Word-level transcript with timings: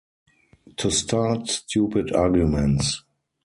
To 0.77 0.89
start 0.89 1.47
stupid 1.47 2.11
arguments. 2.11 3.03